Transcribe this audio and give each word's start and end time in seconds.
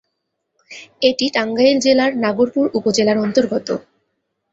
এটি 1.01 1.25
টাঙ্গাইল 1.35 1.77
জেলার 1.85 2.11
নাগরপুর 2.23 2.65
উপজেলার 2.77 3.17
অন্তর্গত। 3.17 3.67